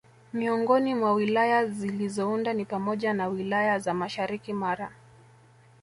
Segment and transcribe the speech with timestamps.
[0.33, 4.91] Miongoni mwa Wilaya zilizounda ni pamoja na wilaya za mashariki Mara